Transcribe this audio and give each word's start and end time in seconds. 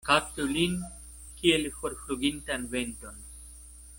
Kaptu 0.09 0.45
lin 0.53 0.79
kiel 1.41 1.69
forflugintan 1.77 2.67
venton. 2.75 3.23